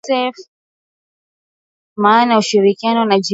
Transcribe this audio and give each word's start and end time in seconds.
hao 0.07 0.25
ni 0.25 0.31
kusema 0.31 0.47
maana 1.95 2.33
ya 2.33 2.39
ushirikiano 2.39 3.05
na 3.05 3.05
jirani 3.05 3.11
aiheshimu 3.19 3.25